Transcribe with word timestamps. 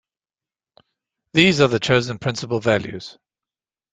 These 1.33 1.61
are 1.61 1.67
the 1.67 1.79
chosen 1.79 2.17
principal 2.17 2.59
values. 2.59 3.19